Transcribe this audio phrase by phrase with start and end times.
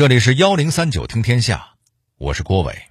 [0.00, 1.74] 这里是幺零三九听天下，
[2.16, 2.84] 我是郭伟。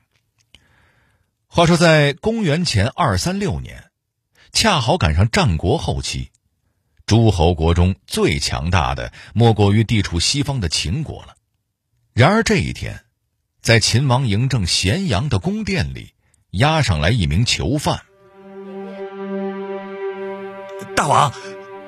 [1.47, 3.85] 话说，在公元前二三六年，
[4.51, 6.30] 恰好赶上战国后期，
[7.08, 11.36] 诸侯国中最强大的莫过于地处西方的秦国了。
[12.14, 13.04] 然而这一天，
[13.60, 16.14] 在秦王嬴政咸阳的宫殿里，
[16.52, 18.04] 押上来一名囚犯。
[20.96, 21.34] 大王，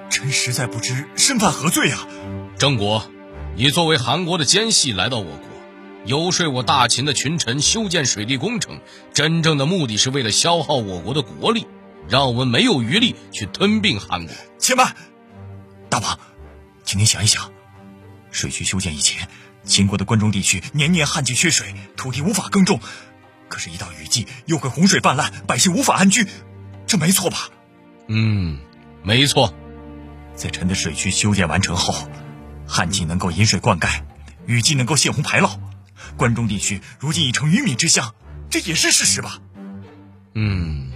[0.09, 2.07] 臣实在不知身犯何罪啊！
[2.57, 3.07] 郑国。
[3.55, 5.45] 你作为韩国的奸细来到我国，
[6.05, 8.79] 游说我大秦的群臣修建水利工程，
[9.13, 11.67] 真正的目的是为了消耗我国的国力，
[12.07, 14.33] 让我们没有余力去吞并韩国。
[14.57, 14.95] 且慢，
[15.89, 16.17] 大王，
[16.85, 17.51] 请您想一想，
[18.31, 19.27] 水渠修建以前，
[19.65, 22.79] 秦国的关中地区年年旱季缺水，土地无法耕种，
[23.49, 26.25] 可是，一到雨季又会洪水泛滥，百姓无法安居，
[26.87, 27.49] 这没错吧？
[28.07, 28.59] 嗯，
[29.03, 29.53] 没错。
[30.35, 31.93] 在臣的水渠修建完成后。
[32.71, 33.89] 旱季能够引水灌溉，
[34.45, 35.59] 雨季能够泄洪排涝，
[36.15, 38.15] 关中地区如今已成鱼米之乡，
[38.49, 39.39] 这也是事实吧？
[40.35, 40.89] 嗯，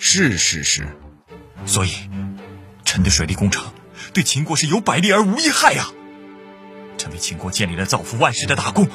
[0.00, 0.88] 是事实。
[1.64, 1.92] 所以，
[2.84, 3.72] 臣的水利工程
[4.12, 5.86] 对秦国是有百利而无一害呀。
[6.98, 8.88] 臣为秦国建立了造福万世的大功，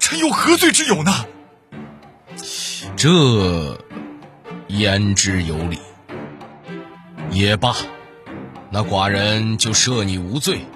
[0.00, 1.26] 臣有何罪之有呢？
[2.96, 3.80] 这
[4.66, 5.78] 言之有理。
[7.30, 7.76] 也罢，
[8.72, 10.66] 那寡人就赦你无罪。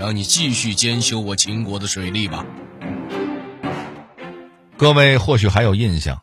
[0.00, 2.46] 让你继续兼修我秦国的水利吧。
[4.78, 6.22] 各位或许还有印象，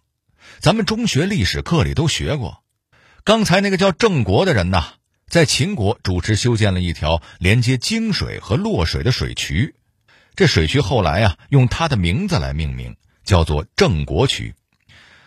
[0.57, 2.63] 咱们中学历史课里都学过。
[3.23, 4.83] 刚才那个叫郑国的人呐，
[5.27, 9.75] 在秦国主持修建了一条连接泾水和洛水的水渠，
[10.35, 14.55] 这水渠后来啊用他的名字来命名，叫做郑国渠。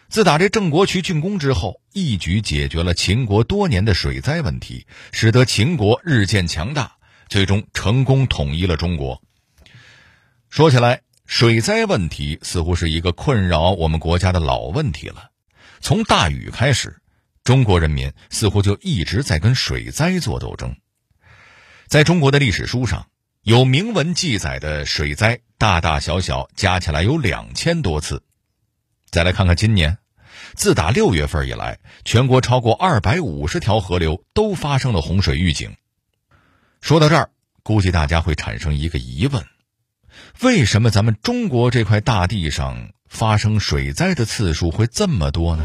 [0.08, 6.96] 自打这郑国渠竣工之后，一举解决了秦国多年的水灾问题，使得秦国日渐强大。
[7.30, 9.22] 最终成功统一了中国。
[10.48, 15.30] 说起来，水灾问题似乎是一个困扰我们国家的老问题了。
[15.80, 17.00] 从大禹开始，
[17.44, 20.76] 中国人民似乎就一直在跟水灾做斗争。
[21.86, 23.06] 在中国的历史书上，
[23.42, 28.24] 有明文记载的水灾，大大小小加起来有两千多次。
[29.08, 29.98] 再来看看今年，
[30.56, 35.76] 自打六月份以来，全国超过二百五十条河流都发生了洪水预警。
[36.80, 37.28] 说到这儿，
[37.62, 39.44] 估计大家会产生一个疑问：
[40.42, 45.64] 为什么咱们中国这块大地上发生水灾的次数会这么多呢？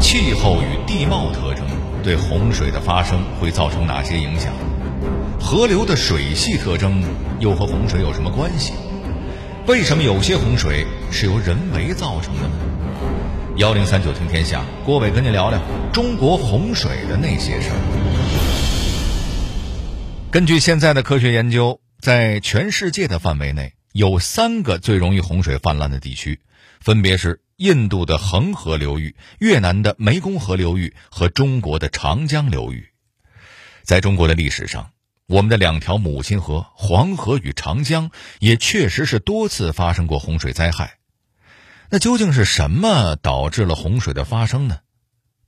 [0.00, 1.64] 气候与地貌特征
[2.02, 4.52] 对洪水的发生会造成哪些影响？
[5.40, 7.02] 河流的水系特征
[7.38, 8.72] 又和洪水有什么关系？
[9.66, 12.54] 为什么有些洪水是由人为造成的呢？
[13.56, 15.60] 幺零三九听天下，郭伟跟你聊聊
[15.92, 17.78] 中国洪水的那些事儿。
[20.30, 26.40] 根据现在的科学研究，在全世界的范围内，有三个最容易洪水泛滥的地区，
[26.80, 32.90] 分别是印度的恒河流域、越南的湄公河流域和中国的长江流域。
[33.82, 34.90] 在中国的历史上，
[35.26, 40.98] 我们的两条母亲河黄河与长江也确实是多次发生过洪水灾害。
[41.88, 44.80] 那究竟是什么导致了洪水的发生呢？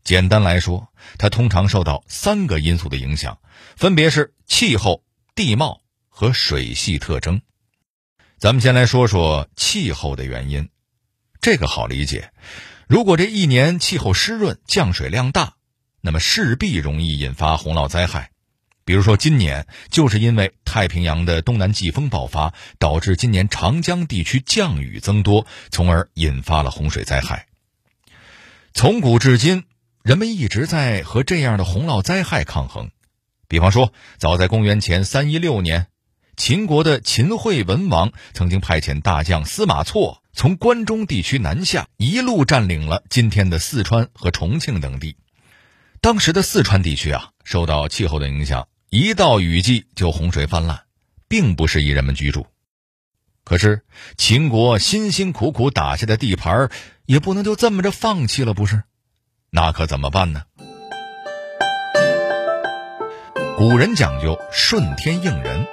[0.02, 0.88] 简单来说，
[1.18, 3.38] 它通常受到三个因素的影响，
[3.76, 7.40] 分别是气候、地貌和水系特征。
[8.38, 10.68] 咱们先来说说气候的原因，
[11.40, 12.32] 这个好理解。
[12.88, 15.54] 如果这一年气候湿润、降水量大，
[16.00, 18.30] 那么势必容易引发洪涝灾害。
[18.84, 27.46] 比如说今年就是因为太平洋的东南季风爆发，导致今年长江地区降雨增多，从而引发了洪水灾害。
[28.72, 29.64] 从古至今。
[30.02, 32.90] 人们一直在和这样的洪涝灾害抗衡，
[33.48, 35.88] 比方说，早在公元前三一六年，
[36.36, 45.16] 秦国的秦惠文王曾经派遣大将司马错从关中地区南下，一路占领了今天的四川和重庆等地。
[46.00, 50.84] 当时的四川地区啊，受到气候的影响，一到雨季就洪水泛滥，
[51.28, 52.46] 并不适宜人们居住。
[53.44, 53.82] 可是
[54.16, 56.70] 秦国辛辛苦苦打下的地盘，
[57.04, 58.82] 也不能就这么着放弃了，不是？
[59.52, 60.42] 那可怎么办呢？
[63.56, 65.66] 古人讲究顺天应人，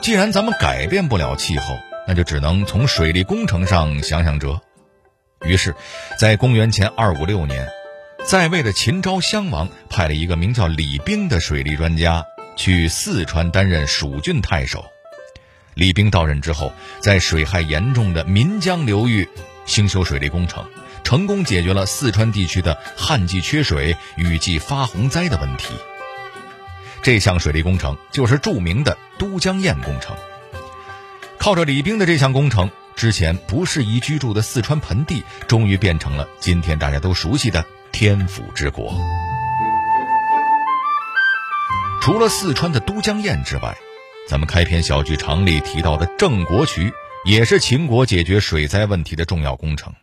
[0.00, 1.76] 既然咱们改变不了气候，
[2.06, 4.60] 那就只能从水利工程上想想辙。
[5.44, 5.74] 于是，
[6.16, 7.68] 在公元前二五六年，
[8.24, 12.24] 在位的秦昭襄王派了一个名叫李冰的水利专家
[12.54, 14.84] 去四川担任蜀郡太守。
[15.74, 19.28] 李冰到任之后，在水害严重的岷江流域
[19.66, 20.64] 兴修水利工程。
[21.08, 25.72] 成功解决了四川地区的旱季缺水、雨季发洪灾的问题。
[27.00, 30.14] 这项水利工程就是著名的都江堰工程。
[31.38, 38.94] 靠着李冰的这项工程，之前不适宜居住的四川盆地，终于变成了今天大家都熟悉的天府之国。
[42.02, 43.74] 除了四川的都江堰之外，
[44.28, 46.92] 咱们开篇小剧场里提到的郑国渠，
[47.24, 49.94] 也是秦国解决水灾问题的重要工程。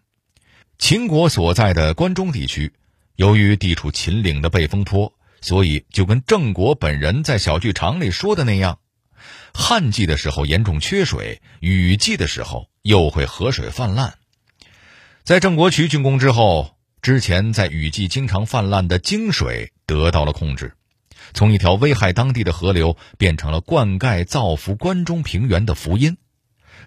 [0.78, 2.74] 秦国所在的关中地区，
[3.16, 8.80] 由于地处秦岭的背风坡，所以就跟郑国本人在小剧场里说的那样，
[9.54, 14.16] 旱季的时候严重缺水，雨季的时候又会河水泛滥。
[15.24, 20.74] 在郑国渠竣工之后，之前在雨季经常泛滥的泾水得到了控制，
[21.34, 26.18] 从一条危害当地的河流变成了灌溉造福关中平原的福音，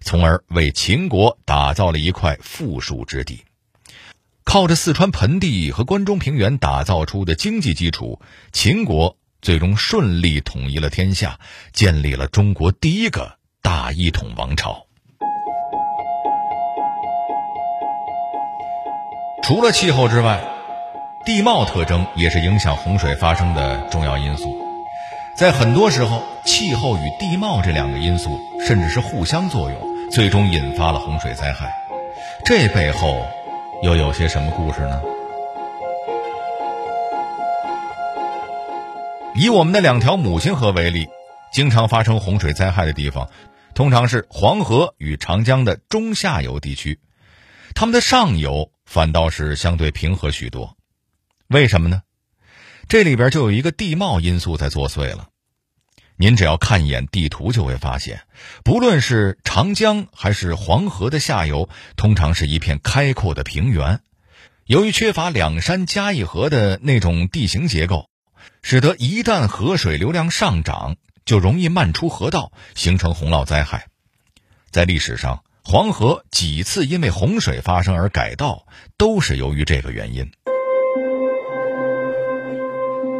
[0.02, 3.42] 从而为秦国打造了一块富庶之地。
[4.48, 8.18] 靠着四川盆地和关中平原打造出的经济基础，
[8.50, 11.38] 秦国最终顺利统一了天下，
[11.74, 14.86] 建立了中国第一个大一统王朝。
[19.42, 20.42] 除了气候之外，
[21.26, 24.56] 地貌特征也是影响洪水发生的重要因素。
[25.36, 31.70] 在很多时候，气候与地貌这两个因素甚至是互相作用，最终引发了洪水灾害。
[32.46, 33.26] 这背后。
[33.80, 35.00] 又有些什么故事呢？
[39.36, 41.06] 以我们的两条母亲河为例，
[41.52, 43.30] 经常发生洪水灾害的地方，
[43.74, 46.98] 通常是黄河与长江的中下游地区，
[47.74, 50.76] 它们的上游反倒是相对平和许多。
[51.46, 52.02] 为什么呢？
[52.88, 55.27] 这里边就有一个地貌因素在作祟了。
[56.20, 58.22] 您只要看一眼地图，就会发现，
[58.64, 64.00] 不论是长江还是黄河的下游，通常是一片开阔的平原。
[64.66, 68.10] 由于缺乏两山夹一河的那种地形结构，
[68.62, 73.86] 使得一旦河水流量上涨，就容易漫出河道，形成洪涝灾害。
[74.72, 78.66] 在历史上，黄河几次因为洪水发生而改道，
[78.96, 80.32] 都是由于这个原因。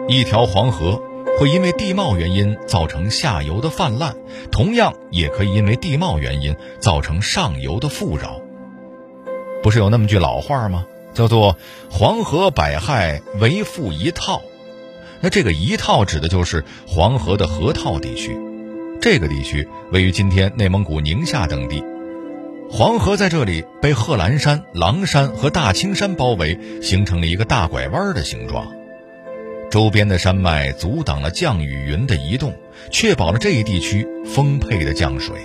[0.08, 1.07] 一条黄河。
[1.38, 4.14] 会因为地貌原因造成下游的泛滥，
[4.50, 8.40] 同样也可以因为地貌原因造成上游的富饶。
[9.62, 10.84] 不是有那么句老话吗？
[11.14, 11.56] 叫做
[11.90, 14.42] “黄河百害为富一套”。
[15.20, 18.38] 那这个一套指的就是黄河的河套地区。
[19.00, 21.82] 这个地区位于今天内蒙古宁夏等地，
[22.68, 28.66] 黄河在这里被贺兰山、狼山和大青山包围，形成了一个大拐弯的形状。
[29.70, 32.54] 周边的山脉阻挡了降雨云的移动，
[32.90, 35.36] 确保了这一地区丰沛的降水。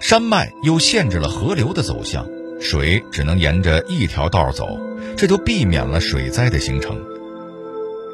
[0.00, 2.26] 山脉又限制了河流的走向，
[2.60, 4.78] 水只能沿着一条道走，
[5.16, 6.98] 这就避免了水灾的形成。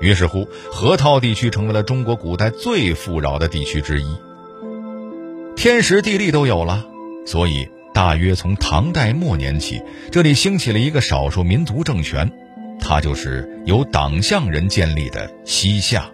[0.01, 4.07] 于是乎，河套地区成为了中国古代最富饶的地区之一。
[5.55, 6.85] 天时地利都有了，
[7.25, 9.81] 所以大约从唐代末年起，
[10.11, 12.31] 这里兴起了一个少数民族政权。
[12.81, 16.11] 它就是由党项人建立的西夏。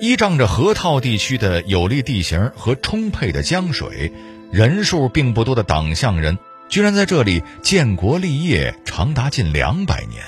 [0.00, 4.12] 依仗着河套地区的有利地形和充沛的江水，
[4.50, 6.38] 人数并不多的党项人
[6.68, 10.24] 居然在这里建国立业长达近两百年，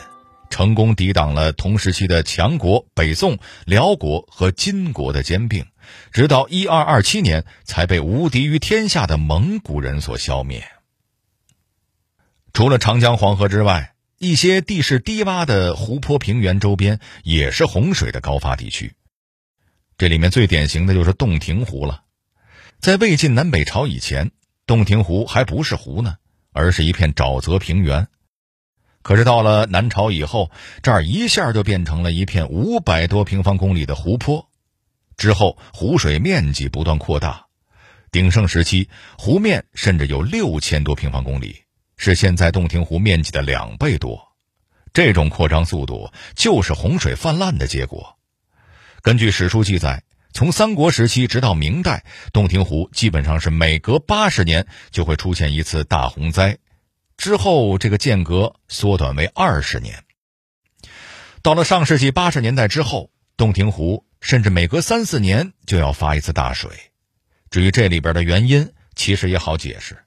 [0.48, 5.66] 成功抵挡了同时期的强国北宋、辽国和金国的兼并，
[6.12, 10.62] 直到一二二七年才被无敌于天下的蒙古人所消灭。
[12.52, 18.94] 除了长江、黄河之外，一些地势低洼的湖泊平原周边也是洪水的高发地区，
[19.98, 22.04] 这里面最典型的就是洞庭湖了。
[22.80, 24.30] 在魏晋南北朝以前，
[24.66, 26.16] 洞庭湖还不是湖呢，
[26.52, 28.06] 而是一片沼泽平原。
[29.02, 30.50] 可是到了南朝以后，
[30.82, 34.48] 这儿一下就变成了一片五百多平方公里的湖泊。
[35.16, 37.46] 之后，湖水面积不断扩大，
[38.10, 41.63] 鼎盛时期，湖面甚至有六千多平方公里。
[41.96, 44.32] 是现在洞庭湖面积的两倍多，
[44.92, 48.18] 这种扩张速度就是洪水泛滥的结果。
[49.02, 56.58] 根据史书记载，从三国时期直到明代，洞庭湖基本上是每隔八十年就会出现一次大洪灾，
[57.16, 60.02] 之后这个间隔缩短为二十年。
[61.42, 66.70] 到了上世纪八十年代之后，洞庭湖甚至每隔三四年就要发一次大水。
[67.50, 70.03] 至于这里边的原因，其实也好解释。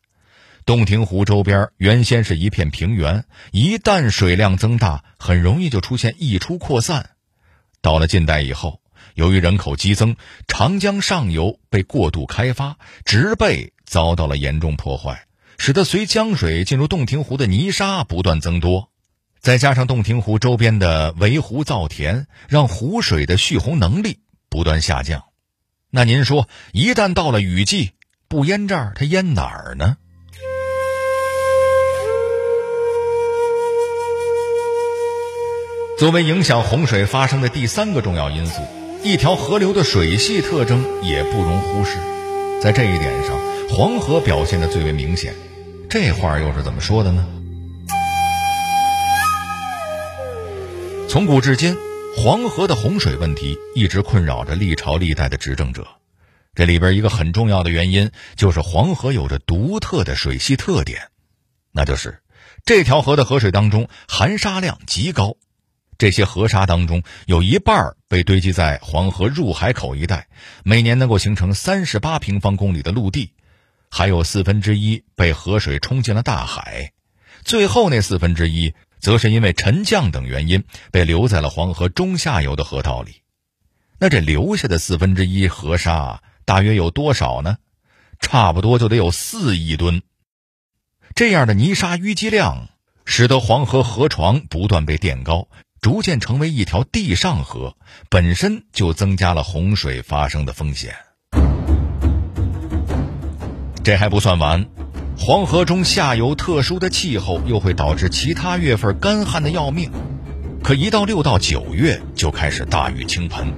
[0.68, 7.12] 洞庭湖周边原先是一片平原，一旦水量增大，很容易就出现溢出扩散。
[7.82, 8.82] 到了近代以后，
[9.16, 18.90] 由于人口激增，长江上游被过度开发，植被遭到了严重破坏，使得随江水进入洞庭湖的泥沙不断增多。
[19.40, 24.20] 再加上洞庭湖周边的围湖造田，让湖水的蓄洪能力
[24.50, 25.24] 不断下降。
[25.92, 27.92] 那您说，一旦到了雨季，
[28.28, 29.96] 不淹这儿，它淹哪儿呢？
[35.98, 38.62] 作为影响洪水发生的第三个重要因素，
[39.04, 41.98] 一条河流的水系特征也不容忽视。
[42.62, 43.36] 在这一点上，
[43.68, 45.34] 黄河表现的最为明显。
[45.90, 47.28] 这话又是怎么说的呢？
[51.10, 51.76] 从古至今，
[52.16, 55.88] 黄河的洪水问题一直困扰着历朝历代的执政者。
[56.54, 61.08] 这里边一个很重要的原因，就是黄河有着独特的水系特点，
[61.72, 62.20] 那就是
[62.66, 65.36] 这条河的河水当中含沙量极高。
[65.98, 70.28] 这些河沙当中有一半被堆积在黄河入海口一带，
[70.64, 73.34] 每年能够形成三十八平方公里的陆地，
[73.90, 76.94] 还有四分之一被河水冲进了大海，
[77.44, 83.22] 最后那四分之一则是因为沉降等原因被留在了黄河中下游的河道里。
[84.00, 87.58] 那这留下的四分之一河沙大约有多少呢？
[88.20, 90.02] 差不多就得有四亿吨。
[91.16, 92.70] 这样的泥沙淤积量，
[93.06, 95.48] 使得黄河河床不断被垫高。
[95.82, 97.76] 逐渐成为一条地上河，
[98.10, 100.96] 本身就增加了洪水发生的风险。
[103.84, 104.66] 这还不算完，
[105.18, 109.90] 黄河中下游特殊的气候又会导致其他月份干旱的要命。
[110.64, 113.54] 可一到六到九月就开始大雨倾盆。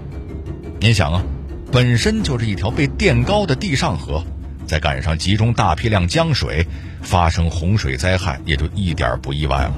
[0.79, 1.23] 您想啊，
[1.71, 4.23] 本身就是一条被垫高的地上河，
[4.67, 6.67] 再赶上集中大批量江水，
[7.01, 9.73] 发生洪水灾害也就一点不意外了。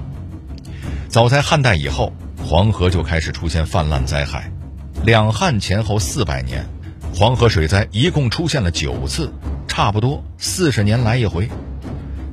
[1.07, 2.11] 早在汉代以后。
[2.51, 4.51] 黄河就开始出现泛滥灾害，
[5.05, 6.65] 两汉前后四百年，
[7.15, 9.31] 黄河水灾一共出现了九次，
[9.69, 11.47] 差不多四十年来一回。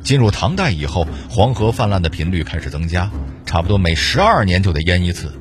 [0.02, 3.08] 进入唐代以后，黄河泛滥的频率开始增加，
[3.46, 5.32] 差不多每十二年就得淹一次。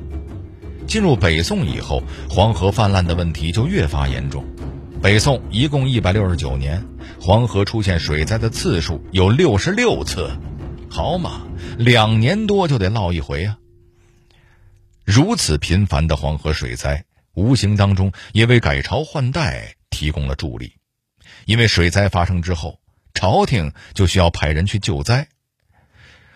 [0.86, 4.44] 进入北宋以后，黄河泛滥的问题就越发严重。
[5.02, 6.80] 北宋一共一百六十九年，
[7.20, 10.30] 黄河出现水灾的次数有六十六次，
[10.88, 11.40] 好嘛，
[11.78, 13.58] 两年多就得涝一回啊！
[15.10, 20.74] 如此频繁的黄河水灾，无形当中也为改朝换代提供了助力。
[21.46, 22.78] 因为水灾发生之后，
[23.14, 25.28] 朝廷就需要派人去救灾，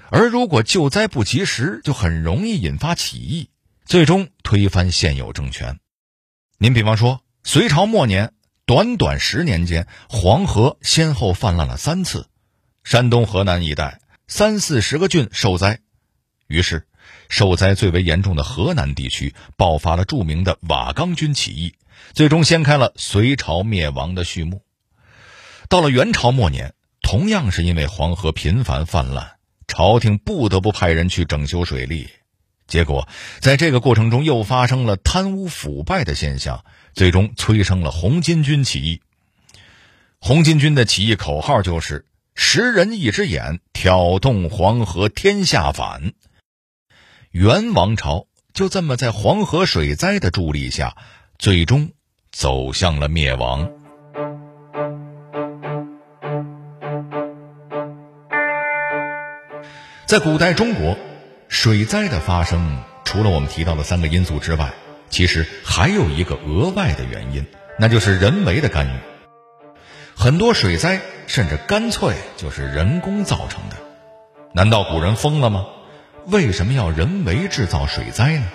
[0.08, 3.50] 而如果救灾不及时，就很容易引发起义，
[3.84, 5.78] 最终推翻现有政权。
[6.56, 8.32] 您比方说，隋朝末年，
[8.64, 12.26] 短短十年间，黄河先后泛滥了三次，
[12.84, 15.80] 山东、河南一带三四十个郡受灾，
[16.46, 16.86] 于是。
[17.32, 21.74] 受灾最为严重的河南地区爆发了著名的瓦岗军起义，
[22.12, 24.60] 最终掀开了隋朝灭亡的序幕。
[25.70, 29.36] 到了元朝末年，同样是因为黄河频繁泛滥，
[29.66, 32.10] 朝廷不得不派人去整修水利，
[32.66, 33.08] 结果
[33.40, 39.00] 在这个过程中又发生了贪污腐败的现象，最终催生了红巾军起义。
[40.18, 42.04] 红巾军的起义口号就是
[42.36, 46.12] “十人一只眼，挑动黄河天下反”。
[47.32, 50.94] 元王朝就这么在黄河水灾的助力下，
[51.38, 51.92] 最终
[52.30, 53.70] 走向了灭亡。
[60.04, 60.98] 在古代中国，
[61.48, 64.74] 水灾的发生，除了我们提到的三个因素之外，
[65.08, 67.46] 其实还有一个额外的原因，
[67.78, 68.98] 那就是人为的干预。
[70.14, 73.76] 很多水灾甚至干脆就是人工造成的。
[74.52, 75.64] 难道古人疯了吗？
[76.26, 78.46] 为什么要人为制造水灾呢？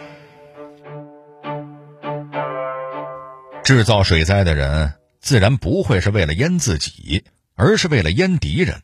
[3.63, 8.81] 制造水灾的人自然不会是为了淹自己，而是为了淹敌人。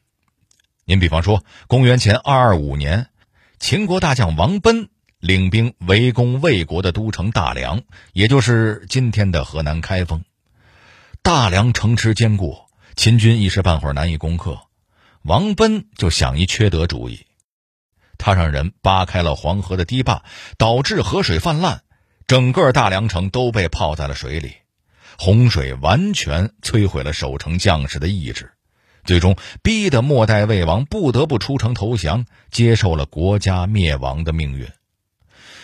[0.83, 3.07] 您比方说，公元前二二五年，
[3.57, 10.25] 秦国大将王贲领兵围攻魏国的都城大梁，也就是今天的河南开封。
[11.21, 12.57] 大梁城池坚固，
[12.97, 14.59] 秦军一时半会儿难以攻克。
[15.21, 17.25] 王贲就想一缺德主意。
[18.17, 20.23] 他让人扒开了黄河的堤坝，
[20.57, 21.81] 导致河水泛滥，
[22.27, 24.53] 整个大梁城都被泡在了水里，
[25.17, 28.51] 洪水完全摧毁了守城将士的意志，
[29.03, 34.67] 最终逼得末代魏王不得不出城投降，接受了国家灭亡的命运。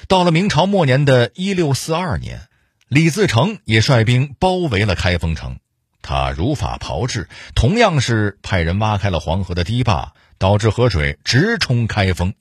[0.07, 2.47] 到了明朝末年的一六四二年，
[2.87, 5.59] 李自成也率兵包围了开封城，
[6.01, 12.33] 他如法炮制，同样是派人挖开了黄河的堤坝，导致河水直冲开封。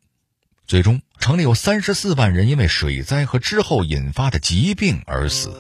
[0.66, 5.50] 最终，城里有三十四万人因为水灾和之后引发的疾病而死。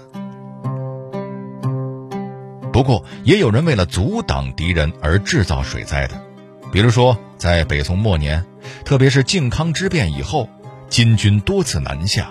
[2.72, 6.22] 不过，也有人为了阻挡敌人而制造水灾的，
[6.70, 8.46] 比如说在北宋末年，
[8.84, 10.48] 特别是靖康之变以后，
[10.88, 12.30] 金军多次南下，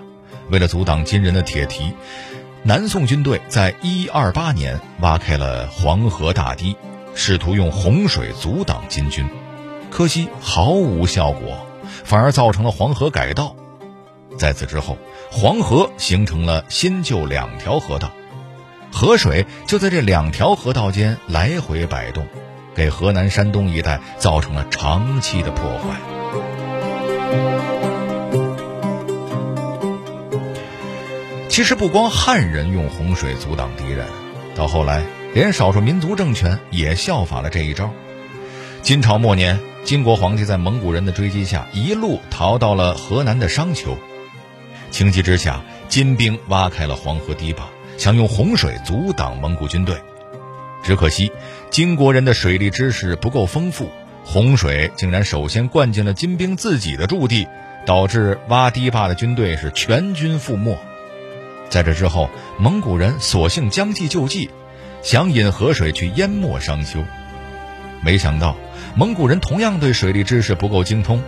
[0.50, 1.92] 为了阻挡金人的铁蹄，
[2.64, 6.78] 南宋军队在一二八年挖开了黄河大堤，
[7.14, 9.28] 试图用洪水阻挡金军，
[9.90, 11.66] 可惜毫无效果，
[12.04, 13.56] 反而造成了黄河改道。
[14.38, 14.98] 在此之后，
[15.32, 18.12] 黄河形成了新旧两条河道，
[18.92, 22.28] 河水就在这两条河道间来回摆动，
[22.76, 26.00] 给河南、山东一带造成了长期的破坏。
[31.50, 34.06] 其实不光汉人用洪水阻挡敌人，
[34.54, 35.04] 到后来
[35.34, 37.90] 连少数民族政权也效法了这一招。
[38.84, 43.98] 金朝末年，金国皇帝在蒙古人的追击下，一路逃到了河南的商丘。
[44.92, 49.96] 情急之下，金兵挖开了黄河堤坝，想用洪水阻挡蒙古军队。
[50.84, 51.32] 只可惜，
[51.70, 53.90] 金国人的水利知识不够丰富，
[54.26, 57.48] 洪水竟然首先灌进了金兵自己的驻地，
[57.86, 60.78] 导致挖堤坝的军队是全军覆没。
[61.70, 62.30] 在这之后，
[62.60, 64.50] 蒙古人索性将计就计，
[65.02, 67.02] 想引河水去淹没商丘。
[68.02, 68.56] 没想到，
[68.96, 71.22] 蒙古人同样对水利知识不够精通，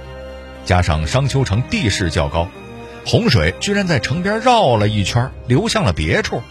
[0.65, 2.47] 加上商丘城地势较高。
[3.05, 6.41] 洪水居然在城边绕了一圈，流向了别处。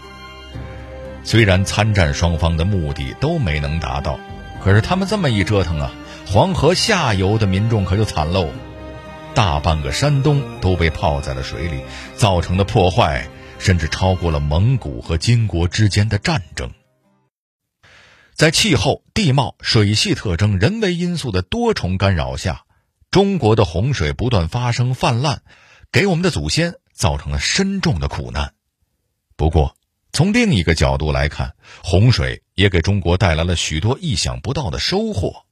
[1.23, 4.19] 虽然参战双方的目的都没能达到，
[4.63, 5.91] 可是他们这么一折腾啊，
[6.27, 8.49] 黄河下游的民众可就惨喽，
[9.35, 11.81] 大半个山东都被泡在了水里，
[12.15, 16.71] 造成的破坏甚至超过了蒙古和金国之间的战争。
[18.39, 22.63] 在气候、地貌、水系特征、人为因素的多重干扰下，
[23.11, 25.43] 中国的洪水不断发生泛滥。
[25.91, 28.53] 给我们的祖先造成了深重的苦难。
[29.35, 29.75] 不过，
[30.13, 35.43] 从另一个角度来看，洪水也给中国带来了许多意想不到的收获。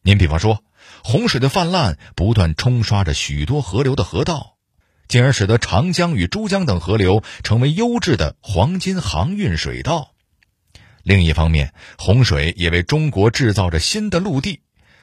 [0.00, 0.62] 您比方说，
[1.02, 4.54] 洪水的泛滥不断冲刷着许多河流的河道，
[5.08, 10.13] 进而使得长江与珠江等河流成为优质的黄金航运水道。
[11.04, 14.60] 另一方面，洪水也为中国制造着新的陆地。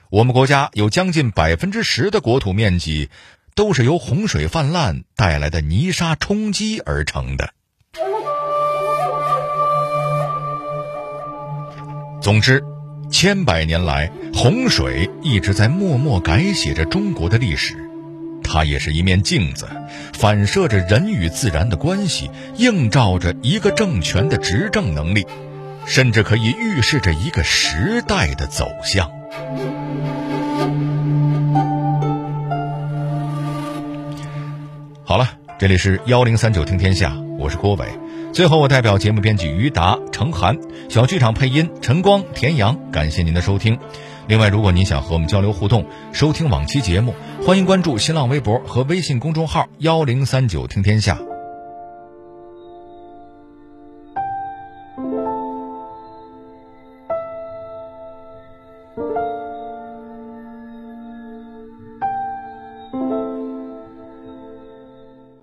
[0.10, 3.10] 我们国家有将近百分之十的国土面积。
[3.54, 7.54] 都是由洪水泛滥带来的泥沙冲击而成的。
[12.22, 12.64] 总之，
[13.12, 17.76] 千百年来，洪水一直在默默改写着中国的历史。
[18.42, 19.68] 它也是一面镜子，
[20.14, 25.28] 反射着人与自然的关系，映照着一个政权的执政能力，
[25.86, 29.10] 甚至可以预示着一个时代的走向。
[35.04, 37.86] 好了，这里是幺零三九听天下，我是郭伟。
[38.32, 43.78] 最后，我代表节目编辑于达、程涵，小剧场配音陈光、田阳，感谢您的收听。
[44.28, 47.14] 另外，如果您想和我们交流互动，收听往期节目，
[47.46, 51.20] 欢迎关注新浪微博和微信公众号幺零三九听天下。